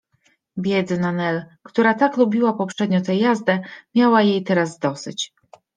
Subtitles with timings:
[0.57, 3.59] Biedna Nel, która tak lubiła poprzednio tę jazdę,
[3.95, 5.33] miała jej teraz dosyć.